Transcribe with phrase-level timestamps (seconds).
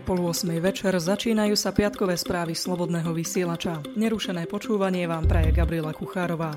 [0.00, 3.84] Je pol 8 večer, začínajú sa piatkové správy Slobodného vysielača.
[4.00, 6.56] Nerušené počúvanie vám praje Gabriela Kuchárová.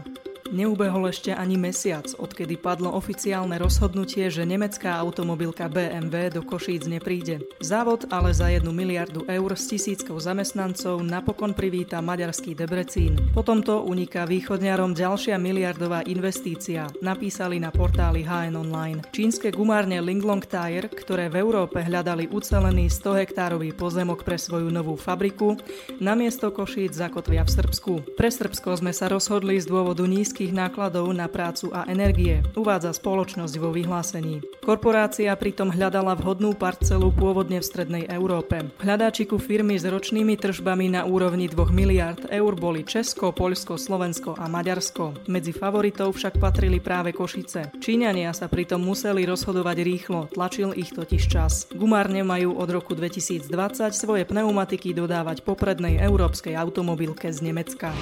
[0.53, 7.41] Neubehol ešte ani mesiac, odkedy padlo oficiálne rozhodnutie, že nemecká automobilka BMW do Košíc nepríde.
[7.57, 13.17] Závod ale za 1 miliardu eur s tisíckou zamestnancov napokon privíta maďarský Debrecín.
[13.33, 19.01] Po tomto uniká východňarom ďalšia miliardová investícia, napísali na portáli HN Online.
[19.09, 25.01] Čínske gumárne Linglong Tire, ktoré v Európe hľadali ucelený 100 hektárový pozemok pre svoju novú
[25.01, 25.57] fabriku,
[25.97, 27.93] namiesto Košíc zakotvia v Srbsku.
[28.13, 32.91] Pre Srbsko sme sa rozhodli z dôvodu nízky vysokých nákladov na prácu a energie, uvádza
[32.91, 34.43] spoločnosť vo vyhlásení.
[34.59, 38.59] Korporácia pritom hľadala vhodnú parcelu pôvodne v strednej Európe.
[38.83, 44.51] Hľadáčiku firmy s ročnými tržbami na úrovni 2 miliard eur boli Česko, Poľsko, Slovensko a
[44.51, 45.31] Maďarsko.
[45.31, 47.79] Medzi favoritov však patrili práve Košice.
[47.79, 51.71] Číňania sa pritom museli rozhodovať rýchlo, tlačil ich totiž čas.
[51.71, 53.47] Gumárne majú od roku 2020
[53.95, 57.95] svoje pneumatiky dodávať poprednej európskej automobilke z Nemecka.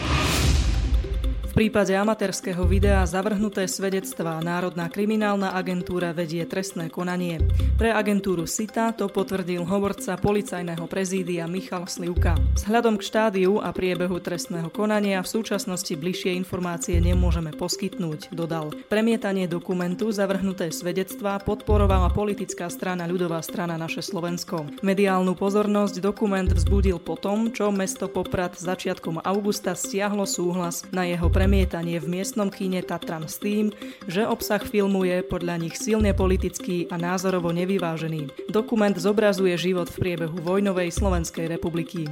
[1.62, 7.38] Prípade amatérského videa zavrhnuté svedectvá Národná kriminálna agentúra vedie trestné konanie.
[7.78, 12.34] Pre agentúru SITA to potvrdil hovorca policajného prezídia Michal Slivka.
[12.58, 18.74] Vzhľadom k štádiu a priebehu trestného konania v súčasnosti bližšie informácie nemôžeme poskytnúť, dodal.
[18.90, 24.66] Premietanie dokumentu zavrhnuté svedectvá podporovala politická strana ľudová strana Naše Slovensko.
[24.82, 27.22] Mediálnu pozornosť dokument vzbudil po
[27.54, 33.36] čo mesto Poprad začiatkom augusta stiahlo súhlas na jeho premietanie v miestnom kine Tatran s
[33.36, 33.76] tým,
[34.08, 38.48] že obsah filmu je podľa nich silne politický a názorovo nevyvážený.
[38.48, 42.08] Dokument zobrazuje život v priebehu vojnovej Slovenskej republiky.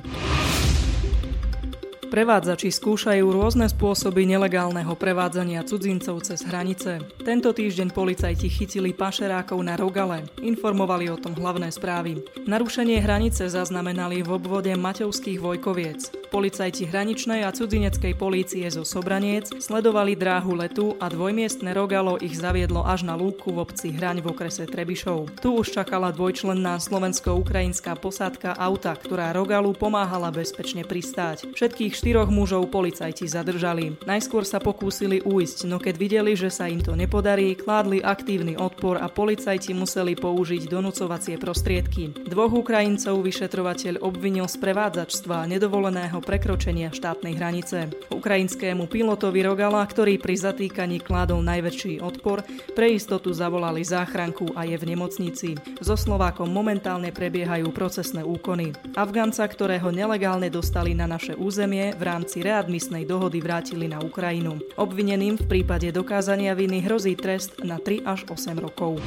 [2.20, 7.00] Prevádzači skúšajú rôzne spôsoby nelegálneho prevádzania cudzincov cez hranice.
[7.24, 10.28] Tento týždeň policajti chytili pašerákov na Rogale.
[10.44, 12.20] Informovali o tom hlavné správy.
[12.44, 16.28] Narušenie hranice zaznamenali v obvode Maťovských Vojkoviec.
[16.28, 22.86] Policajti hraničnej a cudzineckej polície zo Sobraniec sledovali dráhu letu a dvojmiestne Rogalo ich zaviedlo
[22.86, 25.40] až na lúku v obci Hraň v okrese Trebišov.
[25.42, 31.50] Tu už čakala dvojčlenná slovensko-ukrajinská posádka auta, ktorá Rogalu pomáhala bezpečne pristáť.
[31.56, 33.94] Všetkých štyroch mužov policajti zadržali.
[34.02, 38.98] Najskôr sa pokúsili uísť, no keď videli, že sa im to nepodarí, kládli aktívny odpor
[38.98, 42.10] a policajti museli použiť donúcovacie prostriedky.
[42.26, 47.94] Dvoch Ukrajincov vyšetrovateľ obvinil z prevádzačstva nedovoleného prekročenia štátnej hranice.
[48.10, 52.42] Ukrajinskému pilotovi Rogala, ktorý pri zatýkaní kládol najväčší odpor,
[52.74, 55.54] pre istotu zavolali záchranku a je v nemocnici.
[55.78, 58.74] So Slovákom momentálne prebiehajú procesné úkony.
[58.98, 64.60] Afgánca, ktorého nelegálne dostali na naše územie, v rámci readmisnej dohody vrátili na Ukrajinu.
[64.76, 69.00] Obvineným v prípade dokázania viny hrozí trest na 3 až 8 rokov.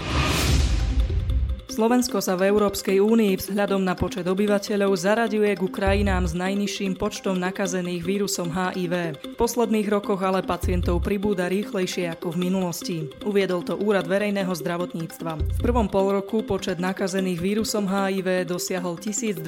[1.72, 7.40] Slovensko sa v Európskej únii vzhľadom na počet obyvateľov zaraďuje ku krajinám s najnižším počtom
[7.40, 9.16] nakazených vírusom HIV.
[9.16, 12.96] V posledných rokoch ale pacientov pribúda rýchlejšie ako v minulosti.
[13.24, 15.40] Uviedol to Úrad verejného zdravotníctva.
[15.40, 19.40] V prvom pol roku počet nakazených vírusom HIV dosiahol 1022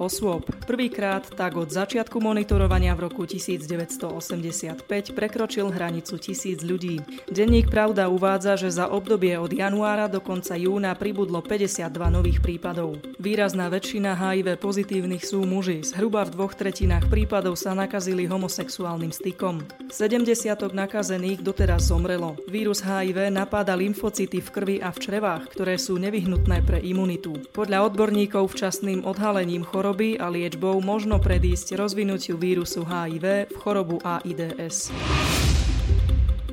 [0.00, 0.48] osôb.
[0.64, 7.04] Prvýkrát tak od začiatku monitorovania v roku 1985 prekročil hranicu tisíc ľudí.
[7.28, 12.38] Denník Pravda uvádza, že za obdobie od januára do konca júna pribudlo 5 52 nových
[12.38, 13.02] prípadov.
[13.18, 15.82] Výrazná väčšina HIV pozitívnych sú muži.
[15.82, 19.66] Zhruba v dvoch tretinách prípadov sa nakazili homosexuálnym stykom.
[19.90, 22.38] 70 nakazených doteraz zomrelo.
[22.46, 27.34] Vírus HIV napáda lymfocity v krvi a v črevách, ktoré sú nevyhnutné pre imunitu.
[27.50, 34.94] Podľa odborníkov včasným odhalením choroby a liečbou možno predísť rozvinutiu vírusu HIV v chorobu AIDS.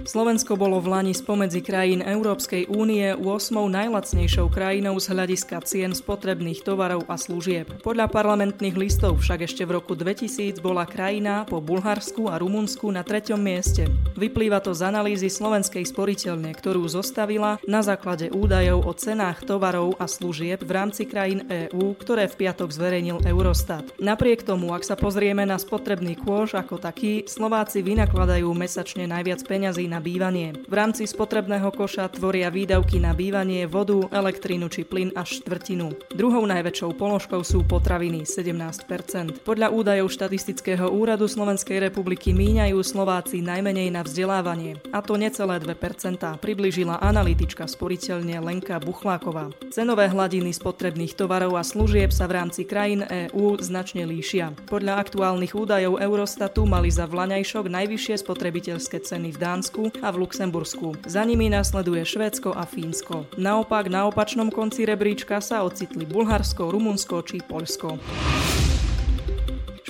[0.05, 3.25] Slovensko bolo v Lani spomedzi krajín Európskej únie 8.
[3.57, 7.81] najlacnejšou krajinou z hľadiska cien spotrebných tovarov a služieb.
[7.81, 13.01] Podľa parlamentných listov však ešte v roku 2000 bola krajina po Bulharsku a Rumunsku na
[13.01, 13.89] treťom mieste.
[14.13, 20.06] Vyplýva to z analýzy slovenskej sporiteľne, ktorú zostavila na základe údajov o cenách tovarov a
[20.06, 23.89] služieb v rámci krajín EÚ, ktoré v piatok zverejnil Eurostat.
[23.97, 29.89] Napriek tomu, ak sa pozrieme na spotrebný kôž ako taký, Slováci vynakladajú mesačne najviac peňazí
[29.89, 30.51] na na bývanie.
[30.68, 35.95] V rámci spotrebného koša tvoria výdavky na bývanie, vodu, elektrínu či plyn až štvrtinu.
[36.12, 39.47] Druhou najväčšou položkou sú potraviny 17%.
[39.47, 46.44] Podľa údajov štatistického úradu Slovenskej republiky míňajú Slováci najmenej na vzdelávanie, a to necelé 2%,
[46.44, 49.56] približila analytička sporiteľne Lenka Buchláková.
[49.71, 54.51] Cenové hladiny spotrebných tovarov a služieb sa v rámci krajín EÚ značne líšia.
[54.68, 61.05] Podľa aktuálnych údajov Eurostatu mali za vlaňajšok najvyššie spotrebiteľské ceny v Dánsku A v Luxembursku.
[61.05, 63.29] Za nimi nasleduje Švédsko a Fínsko.
[63.37, 67.99] Naopak na opačnom konci rebríčka sa ocitli Bulharsko, Rumunsko či Poľsko.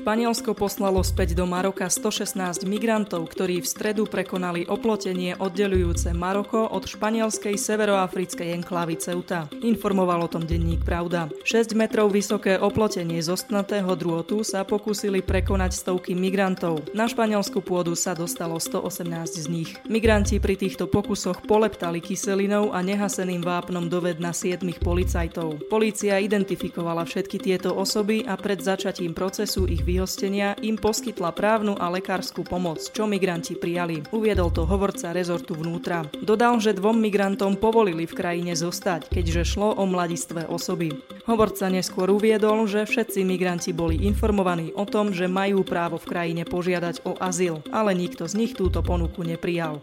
[0.06, 6.86] Španielsko poslalo späť do Maroka 116 migrantov, ktorí v stredu prekonali oplotenie oddelujúce Maroko od
[6.86, 9.50] španielskej severoafrickej enklavy Ceuta.
[9.66, 11.34] Informoval o tom denník Pravda.
[11.42, 16.86] 6 metrov vysoké oplotenie z ostnatého drôtu sa pokúsili prekonať stovky migrantov.
[16.94, 19.10] Na španielsku pôdu sa dostalo 118
[19.42, 19.74] z nich.
[19.90, 25.66] Migranti pri týchto pokusoch poleptali kyselinou a nehaseným vápnom doved na 7 policajtov.
[25.66, 31.88] Polícia identifikovala všetky tieto osoby a pred začatím procesu ich vyhostenia im poskytla právnu a
[31.88, 34.04] lekárskú pomoc, čo migranti prijali.
[34.12, 36.04] Uviedol to hovorca rezortu vnútra.
[36.20, 40.92] Dodal, že dvom migrantom povolili v krajine zostať, keďže šlo o mladistvé osoby.
[41.24, 46.44] Hovorca neskôr uviedol, že všetci migranti boli informovaní o tom, že majú právo v krajine
[46.44, 49.80] požiadať o azyl, ale nikto z nich túto ponuku neprijal.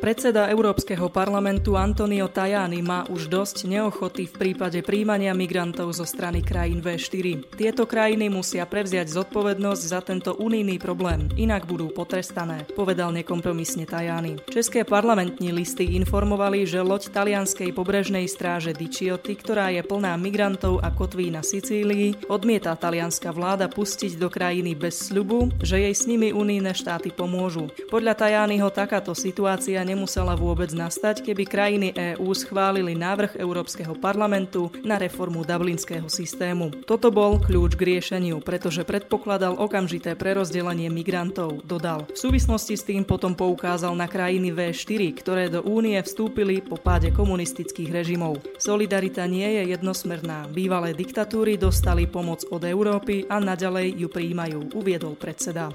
[0.00, 6.40] Predseda Európskeho parlamentu Antonio Tajani má už dosť neochoty v prípade príjmania migrantov zo strany
[6.40, 7.52] krajín V4.
[7.52, 14.40] Tieto krajiny musia prevziať zodpovednosť za tento unijný problém, inak budú potrestané, povedal nekompromisne Tajani.
[14.48, 20.88] České parlamentní listy informovali, že loď talianskej pobrežnej stráže Dicioty, ktorá je plná migrantov a
[20.96, 26.32] kotví na Sicílii, odmieta talianská vláda pustiť do krajiny bez sľubu, že jej s nimi
[26.32, 27.68] unijné štáty pomôžu.
[27.92, 34.94] Podľa Tajányho takáto situácia nemusela vôbec nastať, keby krajiny EÚ schválili návrh Európskeho parlamentu na
[34.94, 36.70] reformu dublinského systému.
[36.86, 42.06] Toto bol kľúč k riešeniu, pretože predpokladal okamžité prerozdelenie migrantov, dodal.
[42.14, 47.10] V súvislosti s tým potom poukázal na krajiny V4, ktoré do únie vstúpili po páde
[47.10, 48.38] komunistických režimov.
[48.62, 50.46] Solidarita nie je jednosmerná.
[50.54, 55.74] Bývalé diktatúry dostali pomoc od Európy a naďalej ju príjmajú, uviedol predseda.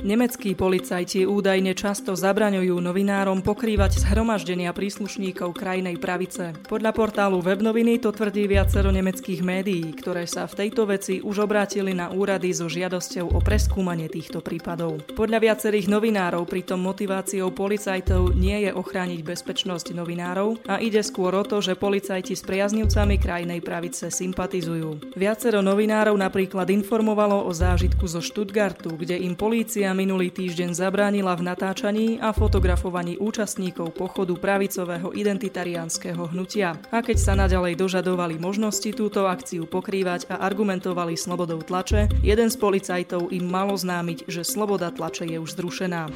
[0.00, 6.56] Nemeckí policajti údajne často zabraňujú novinárom pokrývať zhromaždenia príslušníkov krajnej pravice.
[6.72, 11.92] Podľa portálu Webnoviny to tvrdí viacero nemeckých médií, ktoré sa v tejto veci už obrátili
[11.92, 15.04] na úrady so žiadosťou o preskúmanie týchto prípadov.
[15.12, 21.44] Podľa viacerých novinárov pritom motiváciou policajtov nie je ochrániť bezpečnosť novinárov a ide skôr o
[21.44, 25.12] to, že policajti s priaznivcami krajnej pravice sympatizujú.
[25.12, 31.46] Viacero novinárov napríklad informovalo o zážitku zo Stuttgartu, kde im polícia minulý týždeň zabránila v
[31.46, 36.80] natáčaní a fotografovaní účastníkov pochodu pravicového identitariánskeho hnutia.
[36.90, 42.56] A keď sa naďalej dožadovali možnosti túto akciu pokrývať a argumentovali slobodou tlače, jeden z
[42.56, 46.08] policajtov im malo známiť, že sloboda tlače je už zrušená.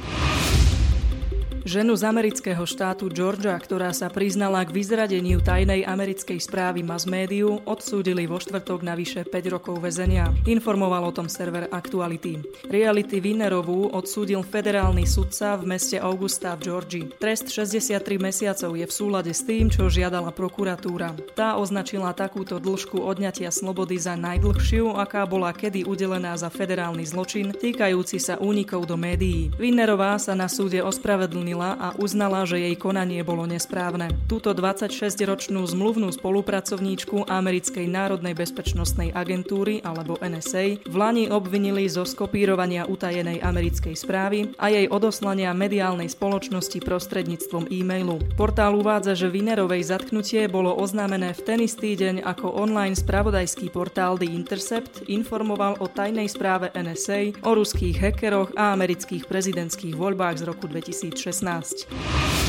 [1.65, 7.57] Ženu z amerického štátu Georgia, ktorá sa priznala k vyzradeniu tajnej americkej správy mass médiu,
[7.65, 10.29] odsúdili vo štvrtok na vyše 5 rokov väzenia.
[10.45, 12.37] Informoval o tom server Actuality.
[12.69, 17.17] Reality Winnerovú odsúdil federálny sudca v meste Augusta v Georgii.
[17.17, 21.17] Trest 63 mesiacov je v súlade s tým, čo žiadala prokuratúra.
[21.33, 27.57] Tá označila takúto dĺžku odňatia slobody za najdlhšiu, aká bola kedy udelená za federálny zločin
[27.57, 29.49] týkajúci sa únikov do médií.
[29.57, 34.11] Winnerová sa na súde ospravedlnila ospravedlnila a uznala, že jej konanie bolo nesprávne.
[34.27, 42.85] Túto 26-ročnú zmluvnú spolupracovníčku Americkej národnej bezpečnostnej agentúry alebo NSA v Lani obvinili zo skopírovania
[42.85, 48.19] utajenej americkej správy a jej odoslania mediálnej spoločnosti prostredníctvom e-mailu.
[48.35, 54.19] Portál uvádza, že Vinerovej zatknutie bolo oznámené v ten istý deň ako online spravodajský portál
[54.19, 60.43] The Intercept informoval o tajnej správe NSA, o ruských hackeroch a amerických prezidentských voľbách z
[60.49, 61.44] roku 2016.
[61.45, 62.44] 2016.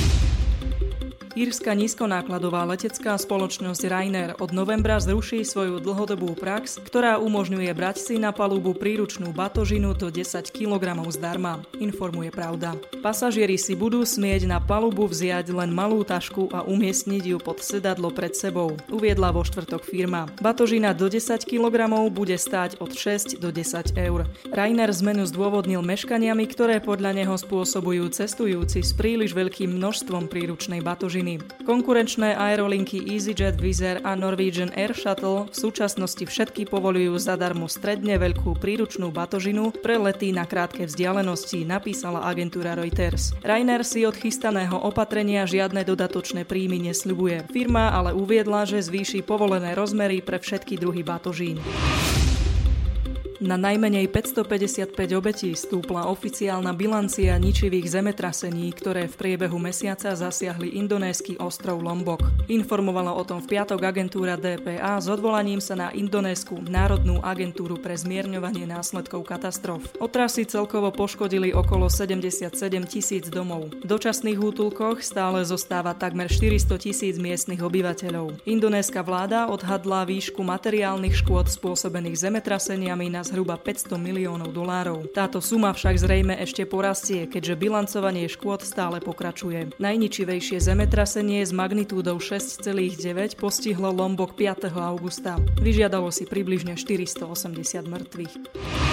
[1.36, 8.14] Írska nízkonákladová letecká spoločnosť Ryanair od novembra zruší svoju dlhodobú prax, ktorá umožňuje brať si
[8.16, 12.80] na palubu príručnú batožinu do 10 kg zdarma, informuje Pravda.
[13.04, 18.08] Pasažieri si budú smieť na palubu vziať len malú tašku a umiestniť ju pod sedadlo
[18.08, 20.32] pred sebou, uviedla vo štvrtok firma.
[20.40, 24.24] Batožina do 10 kg bude stáť od 6 do 10 eur.
[24.48, 31.25] Ryanair zmenu zdôvodnil meškaniami, ktoré podľa neho spôsobujú cestujúci s príliš veľkým množstvom príručnej batožiny
[31.26, 31.42] krajiny.
[31.66, 38.54] Konkurenčné aerolinky EasyJet, Air a Norwegian Air Shuttle v súčasnosti všetky povolujú zadarmo stredne veľkú
[38.62, 43.34] príručnú batožinu pre lety na krátke vzdialenosti, napísala agentúra Reuters.
[43.42, 47.50] Rainer si od chystaného opatrenia žiadne dodatočné príjmy nesľubuje.
[47.50, 51.58] Firma ale uviedla, že zvýši povolené rozmery pre všetky druhy batožín.
[53.36, 61.36] Na najmenej 555 obetí stúpla oficiálna bilancia ničivých zemetrasení, ktoré v priebehu mesiaca zasiahli indonésky
[61.36, 62.24] ostrov Lombok.
[62.48, 67.92] Informovala o tom v piatok agentúra DPA s odvolaním sa na Indonésku Národnú agentúru pre
[67.92, 69.84] zmierňovanie následkov katastrof.
[70.00, 72.56] Otrasy celkovo poškodili okolo 77
[72.88, 73.68] tisíc domov.
[73.68, 78.48] V dočasných útulkoch stále zostáva takmer 400 tisíc miestnych obyvateľov.
[78.48, 85.10] Indonéska vláda odhadla výšku materiálnych škôd spôsobených zemetraseniami na zhruba 500 miliónov dolárov.
[85.10, 89.74] Táto suma však zrejme ešte porastie, keďže bilancovanie škôd stále pokračuje.
[89.82, 94.70] Najničivejšie zemetrasenie s magnitúdou 6,9 postihlo Lombok 5.
[94.78, 95.42] augusta.
[95.58, 98.85] Vyžiadalo si približne 480 mŕtvych.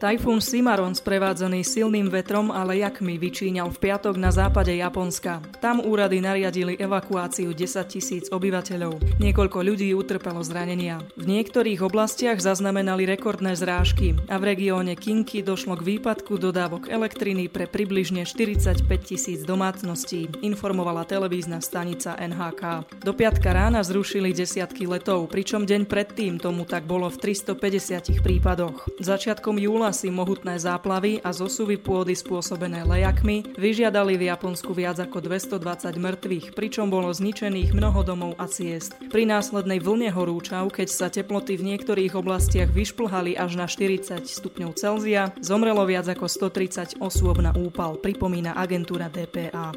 [0.00, 5.44] Tajfún Cimarron sprevádzaný silným vetrom a lejakmi vyčíňal v piatok na západe Japonska.
[5.60, 8.96] Tam úrady nariadili evakuáciu 10 tisíc obyvateľov.
[9.20, 11.04] Niekoľko ľudí utrpelo zranenia.
[11.20, 17.52] V niektorých oblastiach zaznamenali rekordné zrážky a v regióne Kinky došlo k výpadku dodávok elektriny
[17.52, 22.88] pre približne 45 tisíc domácností, informovala televízna stanica NHK.
[23.04, 28.88] Do piatka rána zrušili desiatky letov, pričom deň predtým tomu tak bolo v 350 prípadoch.
[28.96, 35.22] Začiatkom júla si mohutné záplavy a zosuvy pôdy spôsobené lejakmi vyžiadali v Japonsku viac ako
[35.22, 38.94] 220 mŕtvych, pričom bolo zničených mnoho domov a ciest.
[39.10, 44.78] Pri následnej vlne horúčav, keď sa teploty v niektorých oblastiach vyšplhali až na 40 stupňov
[44.78, 49.74] Celzia, zomrelo viac ako 130 osôb na úpal, pripomína agentúra DPA.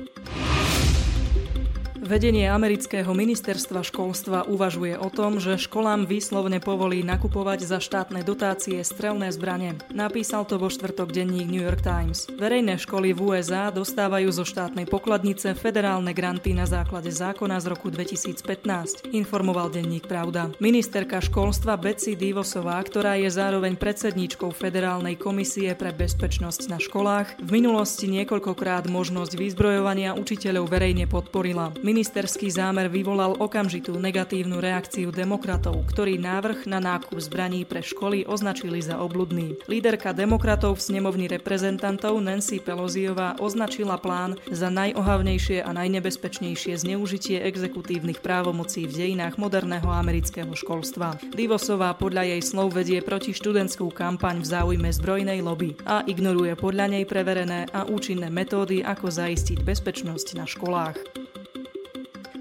[2.04, 8.84] Vedenie amerického ministerstva školstva uvažuje o tom, že školám výslovne povolí nakupovať za štátne dotácie
[8.84, 9.80] strelné zbranie.
[9.88, 12.28] Napísal to vo štvrtok denník New York Times.
[12.36, 17.88] Verejné školy v USA dostávajú zo štátnej pokladnice federálne granty na základe zákona z roku
[17.88, 20.52] 2015, informoval denník Pravda.
[20.60, 27.64] Ministerka školstva Betsy Divosová, ktorá je zároveň predsedníčkou Federálnej komisie pre bezpečnosť na školách, v
[27.64, 31.72] minulosti niekoľkokrát možnosť vyzbrojovania učiteľov verejne podporila.
[31.94, 38.82] Ministerský zámer vyvolal okamžitú negatívnu reakciu demokratov, ktorí návrh na nákup zbraní pre školy označili
[38.82, 39.54] za obludný.
[39.70, 48.26] Líderka demokratov v snemovni reprezentantov Nancy Pelosiová označila plán za najohavnejšie a najnebezpečnejšie zneužitie exekutívnych
[48.26, 51.22] právomocí v dejinách moderného amerického školstva.
[51.30, 56.90] Divosová podľa jej slov vedie proti študentskú kampaň v záujme zbrojnej lobby a ignoruje podľa
[56.90, 61.23] nej preverené a účinné metódy, ako zaistiť bezpečnosť na školách.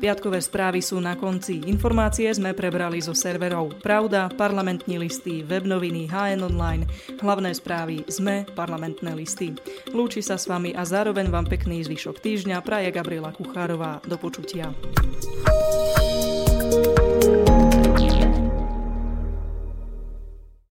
[0.03, 1.63] Piatkové správy sú na konci.
[1.71, 6.83] Informácie sme prebrali zo serverov Pravda, parlamentní listy, webnoviny HN Online,
[7.23, 9.55] hlavné správy ZME, parlamentné listy.
[9.95, 14.03] Lúči sa s vami a zároveň vám pekný zvyšok týždňa praje Gabriela Kuchárová.
[14.03, 14.75] Do počutia.